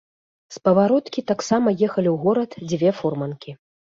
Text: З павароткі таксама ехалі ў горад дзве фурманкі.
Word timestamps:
З 0.53 0.61
павароткі 0.67 1.23
таксама 1.31 1.73
ехалі 1.87 2.09
ў 2.13 2.15
горад 2.23 2.51
дзве 2.71 2.89
фурманкі. 3.01 3.51